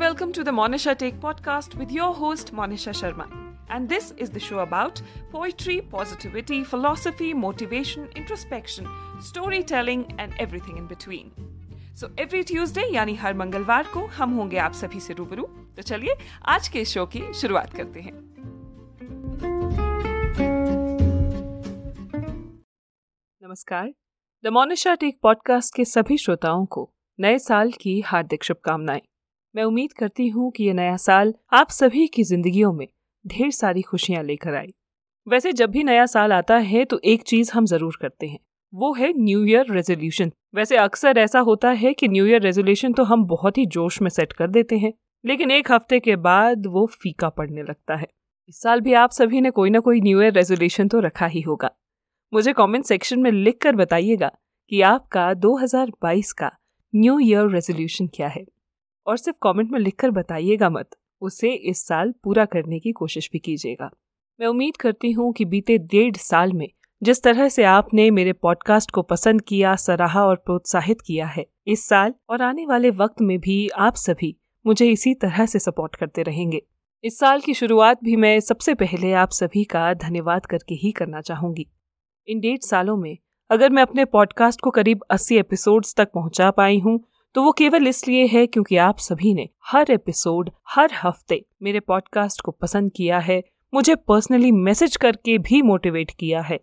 [0.00, 3.24] welcome to the Monisha Take podcast with your host Monisha Sharma.
[3.68, 8.88] And this is the show about poetry, positivity, philosophy, motivation, introspection,
[9.20, 11.30] storytelling and everything in between.
[12.00, 15.42] So every Tuesday यानी हर मंगलवार को हम होंगे आप सभी से रूबरू
[15.76, 16.14] तो चलिए
[16.48, 18.12] आज के शो की शुरुआत करते हैं
[23.42, 23.92] नमस्कार
[24.44, 29.09] द मोनिशा टेक पॉडकास्ट के सभी श्रोताओं को नए साल की हार्दिक शुभकामनाएँ
[29.54, 32.86] मैं उम्मीद करती हूँ कि ये नया साल आप सभी की जिंदगियों में
[33.24, 34.68] ढेर सारी खुशियाँ लेकर आए।
[35.26, 38.38] वैसे जब भी नया साल आता है तो एक चीज़ हम ज़रूर करते हैं,
[38.72, 43.04] वो है न्यू ईयर रेजोल्यूशन वैसे अक्सर ऐसा होता है कि न्यू ईयर रेजोल्यूशन तो
[43.04, 44.92] हम बहुत ही जोश में सेट कर देते हैं,
[45.24, 48.06] लेकिन एक हफ़्ते के बाद वो फीका पड़ने लगता है।
[48.48, 51.40] इस साल भी आप सभी ने कोई ना कोई न्यू ईयर रेजोल्यूशन तो रखा ही
[51.40, 51.70] होगा।
[52.32, 54.30] मुझे कमेंट सेक्शन में लिख कर बताइएगा
[54.72, 56.50] कि आपका 2022 का
[56.94, 58.44] न्यू ईयर रेजोल्यूशन क्या है।
[59.06, 63.38] और सिर्फ़ कमेंट में लिखकर बताइएगा मत। उसे इस साल पूरा करने की कोशिश भी
[63.38, 63.90] कीजिएगा।
[64.40, 66.68] मैं उम्मीद करती हूँ कि बीते डेढ़ साल में
[67.02, 71.88] जिस तरह से आपने मेरे पॉडकास्ट को पसंद किया, सराहा और प्रोत्साहित किया है, इस
[71.88, 76.22] साल और आने वाले वक्त में भी आप सभी मुझे इसी तरह से सपोर्ट करते
[76.22, 76.62] रहेंगे।
[77.04, 81.20] इस साल की शुरुआत भी मैं सबसे पहले आप सभी का धन्यवाद करके ही करना
[81.20, 81.66] चाहूँगी।
[82.28, 83.18] इन डेढ़ सालों में
[83.50, 87.86] अगर मैं अपने पॉडकास्ट को करीब 80 एपिसोड्स तक पहुँचा पाई हूँ तो वो केवल
[87.86, 93.18] इसलिए है क्योंकि आप सभी ने हर एपिसोड, हर हफ़्ते मेरे पॉडकास्ट को पसंद किया
[93.18, 93.42] है,
[93.74, 96.58] मुझे पर्सनली मैसेज करके भी मोटिवेट किया है।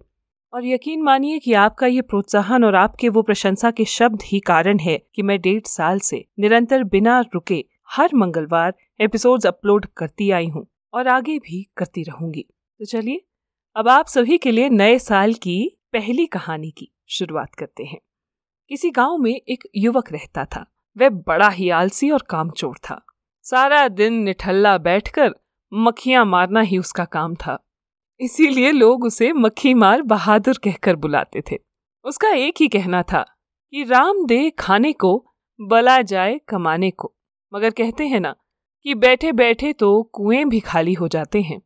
[0.54, 4.80] और यकीन मानिए कि आपका ये प्रोत्साहन और आपके वो प्रशंसा के शब्द ही कारण
[4.80, 10.48] है कि मैं डेढ़ साल से निरंतर बिना रुके हर मंगलवार एपिसोड्स अपलोड करती आई
[10.48, 12.46] हूँ और आगे भी करती रहूँगी।
[12.80, 13.22] तो चलिए,
[13.76, 18.00] अब आप सभी के लिए नए साल की पहली कहानी की शुरुआत करते हैं।
[18.70, 20.66] किसी गाँव में एक युवक रहता था।
[20.98, 23.06] वह बड़ा ही आलसी और कामचोर था।
[23.42, 25.36] सारा दिन निठल्ला बैठकर
[25.74, 27.68] मक्खियाँ मारना ही उसका काम था।
[28.20, 31.58] इसीलिए लोग उसे मक्खी मार बहादुर कहकर बुलाते थे।
[32.06, 33.26] उसका एक ही कहना था
[33.72, 37.14] कि राम दे खाने को, बला जाए कमाने को।
[37.54, 38.36] मगर कहते हैं ना
[38.84, 41.62] कि बैठे बैठे तो कुएँ भी खाली हो जाते हैं।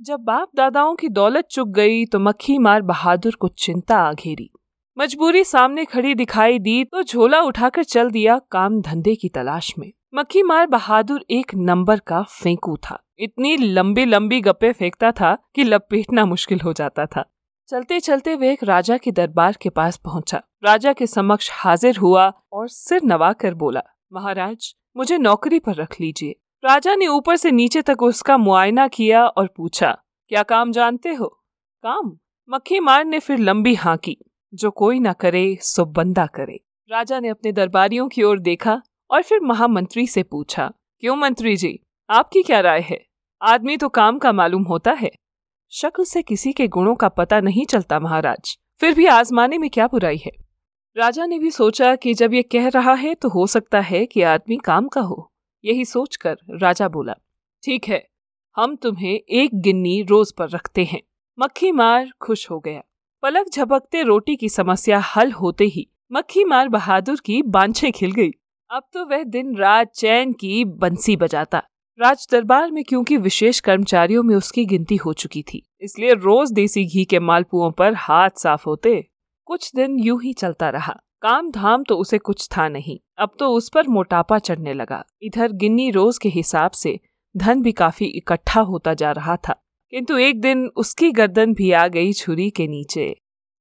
[0.00, 4.50] जब बाप दादाओं की दौलत चुक गई तो मक्खी मार बहादुर को चिंता आ घेरी।
[4.96, 9.92] मजबूरी सामने खड़ी दिखाई दी तो झोला उठाकर चल दिया काम धंधे की तलाश में।
[10.14, 15.64] मक्खी मार बहादुर एक नंबर का फेंकू था। इतनी लंबी लंबी गप्पे फेंकता था कि
[15.64, 17.24] लपेटना मुश्किल हो जाता था।
[17.68, 22.26] चलते चलते वे एक राजा के दरबार के पास पहुँचा। राजा के समक्ष हाजिर हुआ
[22.52, 23.82] और सिर नवा कर बोला,
[24.12, 29.24] महाराज, मुझे नौकरी पर रख लीजिए। राजा ने ऊपर से नीचे तक उसका मुआयना किया
[29.24, 29.96] और पूछा,
[30.30, 31.26] क्या काम जानते हो?
[31.84, 32.12] काम?
[32.48, 34.16] मक्खी मार ने फिर लंबी हाँ की
[34.52, 38.80] जो कोई ना करे, सो बंदा करे। राजा ने अपने दरबारियों की ओर देखा
[39.10, 40.70] और फिर महामंत्री से पूछा,
[41.02, 42.98] क्यों मंत्री जी, आपकी क्या राय है?
[43.40, 45.10] आदमी तो काम का मालूम होता है।
[45.72, 49.86] शक्ल से किसी के गुणों का पता नहीं चलता महाराज, फिर भी आजमाने में क्या
[49.86, 50.32] बुराई है?
[50.96, 54.22] राजा ने भी सोचा कि जब ये कह रहा है तो हो सकता है कि
[54.22, 55.30] आदमी काम का हो।
[55.64, 57.14] यही सोचकर राजा बोला,
[57.62, 58.06] ठीक है,
[58.56, 61.00] हम तुम्हें एक गिन्नी रोज पर रखते हैं।
[61.38, 62.82] मक्खी मार खुश हो गया।
[63.22, 68.30] पलक झपकते रोटी की समस्या हल होते ही मक्खी मार बहादुर की बांछे खिल गई।
[68.70, 71.62] अब तो वह दिन रात चैन की बंसी बजाता।
[71.98, 76.84] राज दरबार में क्योंकि विशेष कर्मचारियों में उसकी गिनती हो चुकी थी, इसलिए रोज देसी
[76.84, 79.00] घी के मालपुओं पर हाथ साफ़ होते
[79.48, 83.52] कुछ दिन यूँ ही चलता रहा। काम धाम तो उसे कुछ था नहीं, अब तो
[83.52, 86.98] उस पर मोटापा चढ़ने लगा। इधर गिन्नी रोज के हिसाब से
[87.34, 91.86] धन भी काफ़ी इकट्ठा होता जा रहा था। किंतु एक दिन उसकी गर्दन भी आ
[91.88, 93.04] गई छुरी के नीचे।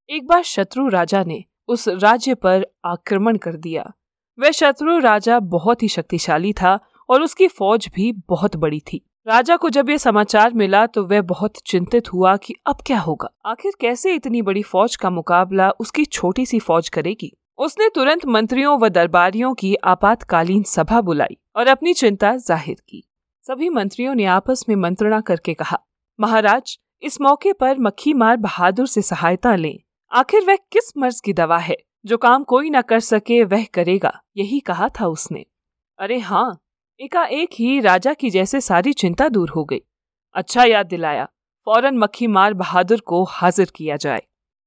[0.09, 3.83] एक बार शत्रु राजा ने उस राज्य पर आक्रमण कर दिया।
[4.37, 9.57] वह शत्रु राजा बहुत ही शक्तिशाली था और उसकी फौज भी बहुत बड़ी थी। राजा
[9.57, 13.73] को जब यह समाचार मिला तो वह बहुत चिंतित हुआ कि अब क्या होगा। आखिर
[13.81, 17.31] कैसे इतनी बड़ी फौज का मुकाबला उसकी छोटी सी फौज करेगी?
[17.57, 23.03] उसने तुरंत मंत्रियों व दरबारियों की आपातकालीन सभा बुलाई और अपनी चिंता ज़ाहिर की।
[23.45, 25.85] सभी मंत्रियों ने आपस में मंत्रणा करके कहा
[26.21, 29.79] महाराज, इस मौके पर मक्खी मार बहादुर से सहायता लें।
[30.11, 31.75] आखिर वह किस मर्ज की दवा है?
[32.05, 35.45] जो काम कोई न कर सके, वह करेगा। यही कहा था उसने।
[35.99, 36.61] अरे हाँ
[36.99, 39.79] एकाएक ही राजा की जैसे सारी चिंता दूर हो गई।
[40.33, 41.25] अच्छा याद दिलाया,
[41.65, 44.21] फ़ौरन मक्खी मार बहादुर को हाजिर किया जाए।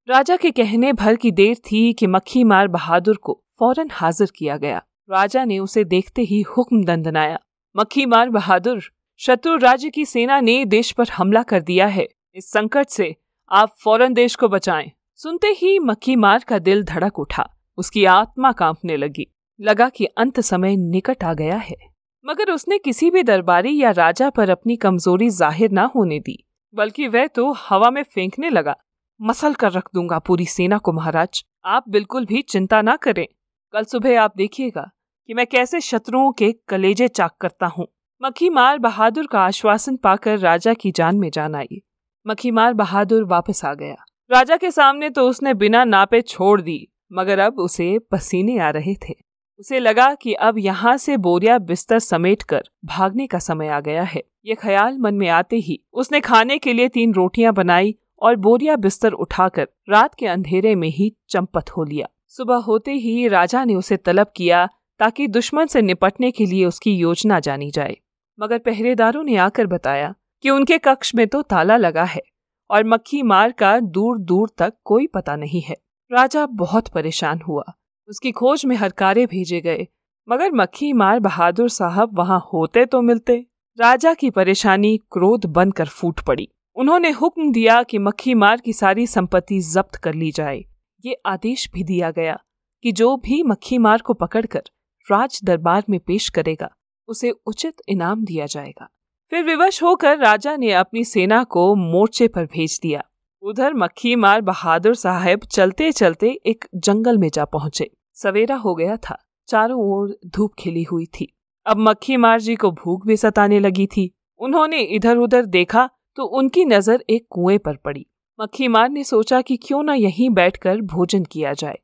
[0.09, 4.57] राजा के कहने भर की देर थी कि मक्खी मार बहादुर को फ़ौरन हाजिर किया
[4.57, 7.39] गया। राजा ने उसे देखते ही हुक्म दंदनाया
[7.77, 12.07] मक्खी मार बहादुर शत्रु राज्य की सेना ने देश पर हमला कर दिया है।
[12.37, 13.15] इस संकट से
[13.51, 14.91] आप फ़ौरन देश को बचाएँ।
[15.21, 17.47] सुनते ही मक्खी मार का दिल धड़क उठा।
[17.79, 19.27] उसकी आत्मा कांपने लगी।
[19.61, 21.77] लगा कि अंत समय निकट आ गया है।
[22.25, 26.37] मगर उसने किसी भी दरबारी या राजा पर अपनी कमज़ोरी ज़ाहिर ना होने दी,
[26.75, 28.77] बल्कि वह तो हवा में फेंकने लगा।
[29.21, 33.27] मसल कर रख दूँगा पूरी सेना को, महाराज। आप बिल्कुल भी चिंता ना करें।
[33.75, 34.91] कल सुबह आप देखिएगा
[35.29, 37.87] कि मैं कैसे शत्रुओं के कलेजे चाक करता हूँ।
[38.25, 41.81] मखीमार बहादुर का आश्वासन पाकर राजा की जान में जान आई।
[42.27, 43.97] मखीमार बहादुर वापस आ गया।
[44.31, 46.77] राजा के सामने तो उसने बिना नापे छोड़ दी,
[47.13, 49.15] मगर अब उसे पसीने आ रहे थे।
[49.61, 54.23] उसे लगा कि अब यहाँ से बोरिया बिस्तर समेटकर भागने का समय आ गया है।
[54.47, 58.77] ये ख्याल मन में आते ही उसने खाने के लिए तीन रोटियाँ बनाई और बोरिया
[58.77, 63.75] बिस्तर उठाकर रात के अंधेरे में ही चंपत हो लिया। सुबह होते ही राजा ने
[63.75, 64.67] उसे तलब किया
[65.01, 67.97] ताकि दुश्मन से निपटने के लिए उसकी योजना जानी जाए।
[68.39, 70.15] मगर पहरेदारों ने आकर बताया
[70.45, 72.23] कि उनके कक्ष में तो ताला लगा है
[72.71, 75.77] और मक्खी मार का दूर दूर तक कोई पता नहीं है।
[76.11, 77.65] राजा बहुत परेशान हुआ।
[78.09, 79.87] उसकी खोज में हरकारे भेजे गए,
[80.29, 83.45] मगर मक्खी मार बहादुर साहब वहाँ होते तो मिलते।
[83.79, 89.07] राजा की परेशानी क्रोध बनकर फूट पड़ी। उन्होंने हुक्म दिया कि मक्खी मार की सारी
[89.07, 90.65] संपत्ति जब्त कर ली जाए।
[91.05, 92.39] ये आदेश भी दिया गया
[92.85, 94.63] कि जो भी मक्खी मार को पकड़कर
[95.09, 96.71] राज दरबार में पेश करेगा
[97.09, 98.89] उसे उचित इनाम दिया जाएगा।
[99.33, 103.03] फिर विवश होकर राजा ने अपनी सेना को मोर्चे पर भेज दिया।
[103.43, 108.97] उधर मक्खी मार बहादुर साहब चलते चलते एक जंगल में जा पहुँचे। सवेरा हो गया
[108.97, 109.17] था।
[109.49, 111.33] चारों ओर धूप खिली हुई थी।
[111.67, 114.11] अब मक्खी मार जी को भूख भी सताने लगी थी।
[114.41, 118.07] उन्होंने इधर उधर देखा तो उनकी नज़र एक कुएँ पर पड़ी।
[118.41, 121.79] मक्खी मार ने सोचा कि क्यों न यहीं बैठकर भोजन किया जाए।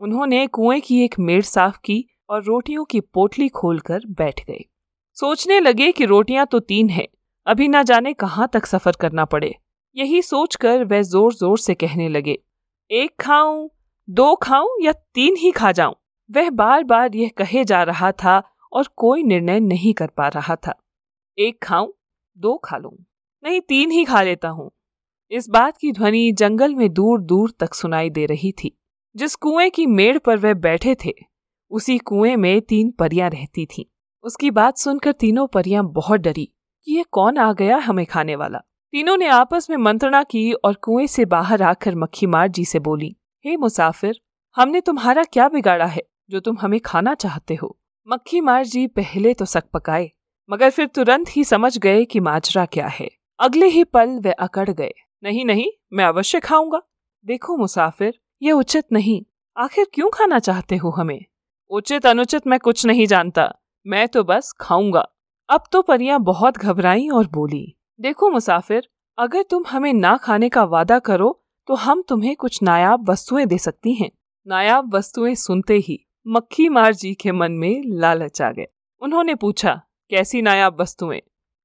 [0.00, 4.64] उन्होंने कुएँ की एक मेड़ साफ़ की और रोटियों की पोटली खोलकर बैठ गए।
[5.16, 7.06] सोचने लगे कि रोटियाँ तो तीन हैं,
[7.46, 9.54] अभी ना जाने कहाँ तक सफ़र करना पड़े।
[9.96, 12.38] यही सोचकर वह ज़ोर ज़ोर से कहने लगे,
[12.90, 13.68] एक खाऊं,
[14.08, 15.94] दो खाऊं या तीन ही खा जाऊँ?
[16.30, 18.42] वह बार बार यह कहे जा रहा था
[18.72, 20.74] और कोई निर्णय नहीं कर पा रहा था।
[21.38, 21.90] एक खाऊं,
[22.36, 22.92] दो खा लूँ,
[23.42, 24.70] नहीं तीन ही खा लेता हूँ।
[25.32, 28.76] इस बात की ध्वनि जंगल में दूर दूर तक सुनाई दे रही थी।
[29.16, 31.14] जिस कुएँ की मेड़ पर वह बैठे थे
[31.72, 33.84] उसी कुएँ में तीन परियाँ रहती थीं।
[34.24, 36.44] उसकी बात सुनकर तीनों परियाँ बहुत डरी
[36.86, 38.58] कि ये कौन आ गया हमें खाने वाला।
[38.92, 42.78] तीनों ने आपस में मंत्रणा की और कुएँ से बाहर आकर मक्खी मार जी से
[42.78, 44.20] बोली, हे मुसाफिर,
[44.56, 47.78] हमने तुम्हारा क्या बिगाड़ा है जो तुम हमें खाना चाहते हो?
[48.08, 50.10] मक्खी मार जी पहले तो सक पकाए,
[50.50, 53.10] मगर फिर तुरंत ही समझ गए कि माजरा क्या है।
[53.40, 54.92] अगले ही पल वे अकड़ गए।
[55.24, 56.82] नहीं नहीं, मैं अवश्य खाऊँगा।
[57.26, 59.22] देखो मुसाफिर, ये उचित नहीं।
[59.56, 61.24] आखिर क्यों खाना चाहते हो हमें?
[61.70, 63.48] उचित अनुचित मैं कुछ नहीं जानता।
[63.86, 65.04] मैं तो बस खाऊँगा।
[65.48, 68.88] अब तो परियाँ बहुत घबराई और बोली, देखो मुसाफिर,
[69.18, 71.38] अगर तुम हमें ना खाने का वादा करो
[71.68, 74.10] तो हम तुम्हें कुछ नायाब वस्तुएँ दे सकती हैं।
[74.46, 78.66] नायाब वस्तुएँ सुनते ही मक्खी मार जी के मन में लालच आ गए
[79.02, 79.74] उन्होंने पूछा,
[80.10, 81.20] कैसी नायाब वस्तुएँ?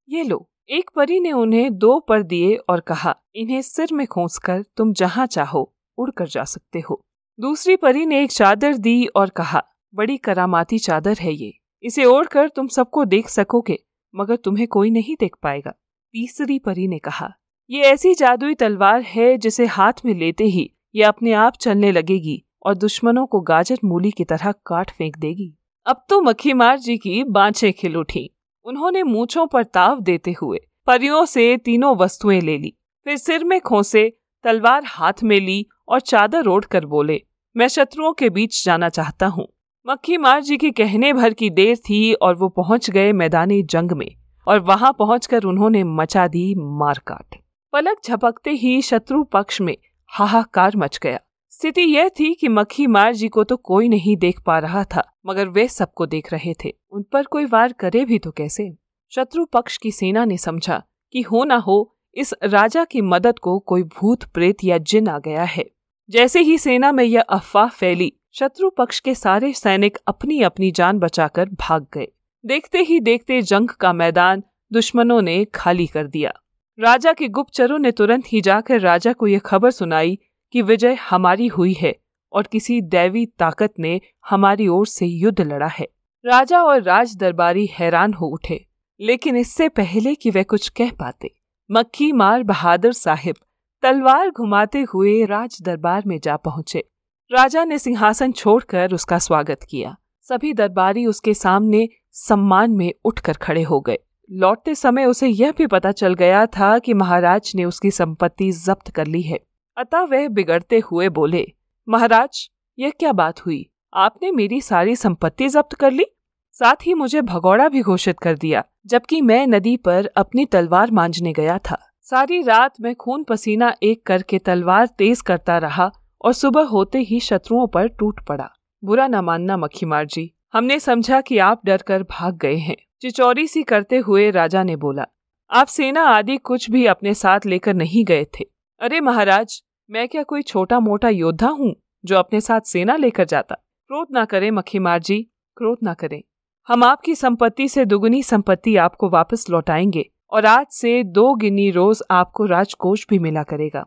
[0.09, 4.37] ये लो, एक परी ने उन्हें दो पर दिए और कहा, इन्हें सिर में खोस
[4.37, 7.01] कर तुम जहाँ चाहो, उड़कर जा सकते हो
[7.39, 9.63] दूसरी परी ने एक चादर दी और कहा
[9.93, 11.53] बड़ी करामाती चादर है ये।
[11.83, 13.77] इसे ओढ़ कर तुम सबको देख सकोगे,
[14.13, 15.71] मगर तुम्हें कोई नहीं देख पाएगा।
[16.13, 17.31] तीसरी परी ने कहा,
[17.69, 22.43] ये ऐसी जादुई तलवार है जिसे हाथ में लेते ही ये अपने आप चलने लगेगी
[22.65, 25.53] और दुश्मनों को गाजर मूली की तरह काट फेंक देगी।
[25.85, 28.29] अब तो मक्खीमार जी की बाँछें खिल उठी।
[28.65, 32.73] उन्होंने मूछों पर ताव देते हुए परियों से तीनों वस्तुएँ ले ली।
[33.05, 34.09] फिर सिर में खोसे,
[34.45, 37.21] तलवार हाथ में ली और चादर ओढ़ कर बोले,
[37.55, 39.47] मैं शत्रुओं के बीच जाना चाहता हूँ।
[39.87, 43.91] मक्खी मार जी के कहने भर की देर थी और वो पहुँच गए मैदानी जंग
[43.91, 44.09] में
[44.47, 47.35] और वहाँ पहुंचकर उन्होंने मचा दी मारकाट
[47.73, 49.75] पलक झपकते ही शत्रु पक्ष में
[50.07, 54.41] हाहाकार मच गया। स्थिति यह थी कि मक्खी मार जी को तो कोई नहीं देख
[54.41, 58.19] पा रहा था, मगर वे सबको देख रहे थे। उन पर कोई वार करे भी
[58.19, 58.69] तो कैसे?
[59.11, 63.59] शत्रु पक्ष की सेना ने समझा कि हो ना हो, इस राजा की मदद को
[63.59, 65.69] कोई भूत, प्रेत या जिन आ गया है।
[66.09, 70.97] जैसे ही सेना में यह अफवाह फैली शत्रु पक्ष के सारे सैनिक अपनी अपनी जान
[70.99, 72.07] बचाकर भाग गए।
[72.43, 76.33] देखते ही देखते जंग का मैदान दुश्मनों ने खाली कर दिया।
[76.79, 80.17] राजा के गुप्तचरों ने तुरंत ही जाकर राजा को यह खबर सुनाई
[80.53, 81.93] कि विजय हमारी हुई है
[82.33, 85.87] और किसी दैवी ताकत ने हमारी ओर से युद्ध लड़ा है।
[86.25, 88.59] राजा और राज दरबारी हैरान हो उठे,
[88.99, 91.31] लेकिन इससे पहले कि वे कुछ कह पाते,
[91.69, 93.35] मक्खी मार बहादुर साहिब
[93.83, 96.83] तलवार घुमाते हुए राज दरबार में जा पहुँचे।
[97.31, 103.63] राजा ने सिंहासन छोड़कर उसका स्वागत किया। सभी दरबारी उसके सामने सम्मान में उठकर खड़े
[103.63, 103.97] हो गए।
[104.31, 108.89] लौटते समय उसे यह भी पता चल गया था कि महाराज ने उसकी संपत्ति जब्त
[108.89, 109.39] कर ली है।
[109.77, 111.53] अतः वह बिगड़ते हुए बोले,
[111.89, 113.69] महाराज, यह क्या बात हुई?
[113.93, 116.05] आपने मेरी सारी संपत्ति जब्त कर ली?
[116.51, 121.33] साथ ही मुझे भगौड़ा भी घोषित कर दिया, जबकि मैं नदी पर अपनी तलवार मांझने
[121.33, 125.91] गया था। सारी रात मैं खून पसीना एक करके तलवार तेज करता रहा
[126.27, 128.49] और सुबह होते ही शत्रुओं पर टूट पड़ा।
[128.83, 133.47] बुरा न मानना मक्खीमार जी हमने समझा कि आप डर कर भाग गए हैं। चिचौरी
[133.47, 135.05] सी करते हुए राजा ने बोला,
[135.51, 138.45] आप सेना आदि कुछ भी अपने साथ लेकर नहीं गए थे।
[138.81, 141.73] अरे महाराज, मैं क्या कोई छोटा मोटा योद्धा हूँ
[142.05, 143.55] जो अपने साथ सेना लेकर जाता?
[143.55, 145.21] क्रोध ना करें मक्खीमार जी
[145.57, 146.21] क्रोध ना करें।
[146.67, 152.03] हम आपकी संपत्ति से दुगुनी संपत्ति आपको वापस लौटाएँगे और आज से दो गिनी रोज
[152.11, 153.85] आपको राजकोष भी मिला करेगा।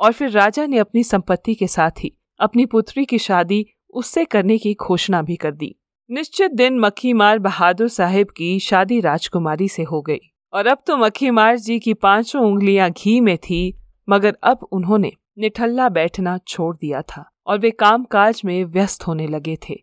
[0.00, 4.58] और फिर राजा ने अपनी संपत्ति के साथ ही अपनी पुत्री की शादी उससे करने
[4.58, 5.74] की घोषणा भी कर दी।
[6.10, 10.18] निश्चित दिन मक्खीमार बहादुर साहेब की शादी राजकुमारी से हो गई
[10.52, 13.74] और अब तो मक्खीमार जी की पाँचों उंगलियाँ घी में थी,
[14.08, 19.56] मगर अब उन्होंने निठल्ला बैठना छोड़ दिया था और वे कामकाज में व्यस्त होने लगे
[19.68, 19.74] थे।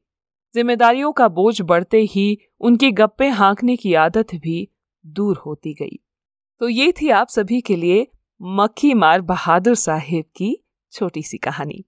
[0.55, 4.67] जिम्मेदारियों का बोझ बढ़ते ही उनकी गप्पे हाँकने की आदत भी
[5.05, 5.99] दूर होती गई।
[6.61, 8.07] तो ये थी आप सभी के लिए
[8.41, 10.55] मक्खी मार बहादुर साहेब की
[10.93, 11.83] छोटी सी कहानी।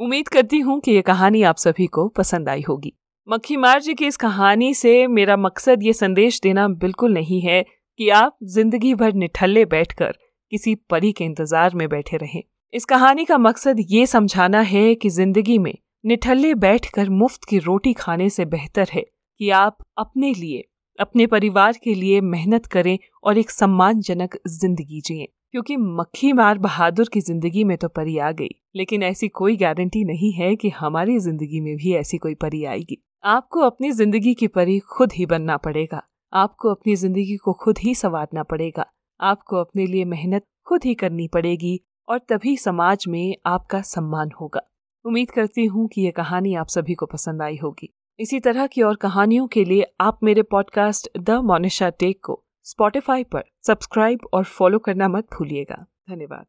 [0.00, 2.92] उम्मीद करती हूँ कि ये कहानी आप सभी को पसंद आई होगी।
[3.28, 7.62] मक्खी मार जी की इस कहानी से मेरा मकसद ये संदेश देना बिल्कुल नहीं है
[7.62, 10.18] कि आप ज़िंदगी भर निठल्ले बैठकर
[10.52, 15.10] किसी परी के इंतज़ार में बैठे रहें। इस कहानी का मकसद ये समझाना है कि
[15.10, 15.74] ज़िंदगी में
[16.04, 20.64] निठल्ले बैठकर मुफ़्त की रोटी खाने से बेहतर है कि आप अपने लिए,
[20.98, 27.08] अपने परिवार के लिए मेहनत करें और एक सम्मानजनक ज़िंदगी जिए। क्योंकि मक्खी मार बहादुर
[27.12, 31.18] की ज़िंदगी में तो परी आ गई। लेकिन ऐसी कोई गारंटी नहीं है कि हमारी
[31.18, 35.56] ज़िंदगी में भी ऐसी कोई परी आएगी। आपको अपनी ज़िंदगी की परी खुद ही बनना
[35.56, 38.86] पड़ेगा। आपको अपनी ज़िंदगी को खुद ही संवारना पड़ेगा।
[39.20, 44.60] आपको अपने लिए मेहनत खुद ही करनी पड़ेगी और तभी समाज में आपका सम्मान होगा।
[45.04, 48.82] उम्मीद करती हूँ कि ये कहानी आप सभी को पसंद आई होगी। इसी तरह की
[48.82, 54.44] और कहानियों के लिए आप मेरे पॉडकास्ट द मोनिशा टेक को स्पॉटिफाई पर सब्सक्राइब और
[54.44, 56.42] फॉलो करना मत भूलिएगा। धन्यवाद।